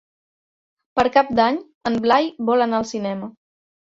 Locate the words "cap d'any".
1.17-1.59